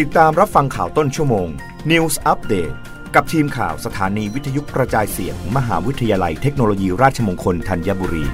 [0.00, 1.48] ติดตามรับฟังข่าวต้นชั่วโมง
[1.90, 2.74] News Update
[3.14, 8.24] กับทีมข่าวสถานีวิทยุกระจายเสียงมมหาวิทยาลัยเทคโนโลยีราชมงคลธัญบุรี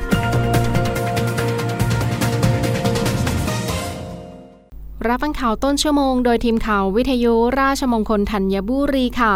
[5.06, 9.34] รับฟังข่าวต้นชั่วโมง โดยทีมข่าววิทยุราชมงคลธัญบุรีค่ะ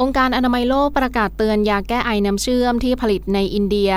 [0.00, 3.92] องค์การอนามัยโลกประกาศเตือนยาแก้ไอน้ำเชื่อมที่ผลิตในอินเดีย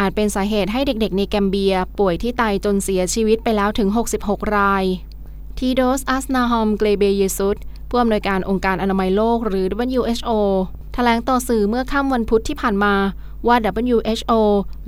[0.00, 3.88] อาจเป็นสาเหตุให้เด็กๆ ในแกมเบีย ป่วยที่ไตจนเสียชีวิตไปแล้วถึง
[4.20, 4.84] 66 ราย
[5.58, 7.56] ทีโดรสอัดฮานอมเกเบรเยซุส
[7.88, 9.66] ผู้อำนวยการองค์การอนามัยโลกหรือ
[9.96, 10.30] WHO
[10.94, 12.94] แถลงต่อสื่อเมื่อค่ำวันพุธที่ผ่านมา
[13.46, 14.32] ว่า WHO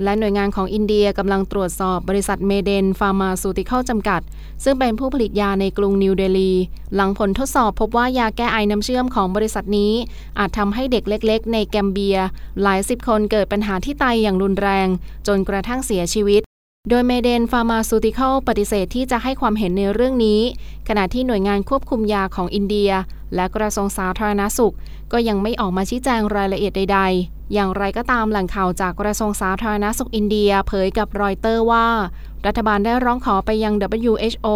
[0.03, 4.21] และหน่วยงานของอินเดียกำลังตรวจสอบบริษัท Maiden Pharmaceutical จำกัด
[4.63, 6.51] ซึ่งเป็นผู้ผลิตยาในกรุงนิวเดลี
[6.95, 9.93] หลังผลทดสอบพบว่ายาแก้ไอน้ำเชื่อมของบริษัทนี้
[10.39, 12.17] อาจทำให้เด็กเล็กๆ ในแกมเบีย
[12.61, 14.87] หลายสิบคนเกิดปัญหาที่ไตอย่างรุนแรง
[15.27, 16.43] จนกระทั่งเสียชีวิต
[16.87, 20.41] โดย Maiden Pharmaceutical ปฏิเสธที่จะให้ความเห็นในเรื่องนี้
[20.87, 22.91] ขณะที่หน่วยงานควบคุมยาของอินเดีย
[23.35, 24.73] และกระทรวงสาธารณสุข
[25.11, 31.87] ก็ยังไม่ออกมาชี้แจงรายละเอียดใด ๆ อย่างไรก็ตามแหล่งข่าวจากกระทรวงสาธารณสุขอินเดียเผยกับรอยเตอร์ว่า
[32.45, 33.73] รัฐบาลได้ร้องขอไปยัง
[34.09, 34.47] WHO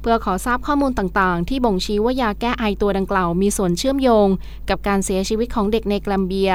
[0.00, 4.28] เพื่อขอทราบข้อมูลต่างๆ ที่บ่งชี้ว่ายาแก้ไอตัวดังกล่าวมีส่วนเชื่อมโยง
[4.68, 6.52] กับการเสียชีวิตของเด็กในแกมเบีย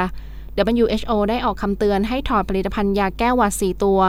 [0.62, 4.00] WHO ได้ออกคำเตือนให้ถอดผลิตภัณฑ์ยาแก้หวัด 4 ตัว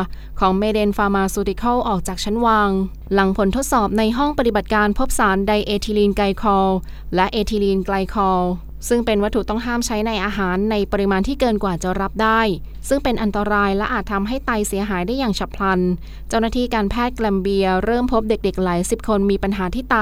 [0.41, 2.71] ของ Maiden Pharmaceutical ออกจากชั้นวาง
[3.15, 6.69] หลังผลทดสอบในห้องปฏิบัติการพบสารไดเอทิลีนไกลคอล
[7.15, 8.41] และเอทิลีนไกลคอล
[8.89, 12.41] ซึ่งเป็นวัตถุต้องห้ามใช้ในอาหารในปริมาณที่เกินกว่าจะรับได้
[12.89, 15.81] ซึ่งเป็นอันตรายและอาจทำให้ไตเสียหายได้อย่างฉับพลัน
[16.29, 19.97] เจ้าหน้าที่การแพทย์แกมเบียเริ่มพบเด็กๆหลายสิบคนมีปัญหาที่ไต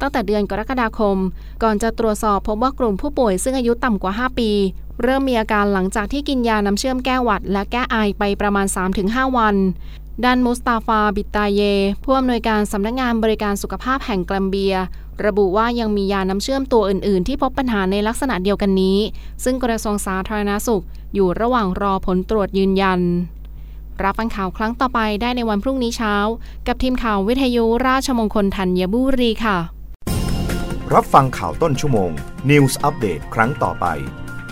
[0.00, 1.16] ตั้งแต่เดือนกรกฎาคม
[1.62, 4.50] ก่อนจะตรวจสอบพบว่ากลุ่มผู้ป่วยซึ่งอายุต่ำกว่า 5 ปี
[5.02, 8.66] เริ่มมีอาการหลังจากที่กินยาน้ำเชื่อมแก้หวัด และแก้ไอไปประมาณ
[9.02, 9.56] 3-5 วัน
[10.24, 11.60] ด้านมุสตาฟาบิตาเย
[12.04, 14.74] ผู้อำนวยการสำนักงงานบริการสุขภาพแห่งแกลมเบีย
[15.26, 18.98] ระบุว่ายังมียาน้ำเชื่อมตัวอื่น ๆ ที่พบปัญหาในลักษณะเดียวกันนี้
[19.44, 23.00] ซึ่งกระทรวงสาธารณาสุข อยู่ระหว่างรอผลตรวจยืนยัน
[24.02, 26.14] รับฟังข่าวครั้งต่อไปได้ในวันพรุ่งนี้เช้า
[26.66, 29.58] กับทีมข่าววิทยุราชมงคลธัญบุรีค่ะ
[30.94, 32.10] รับฟังข่าวต้นชั่วโมง
[32.50, 33.86] News อัปเดตครั้งต่อไป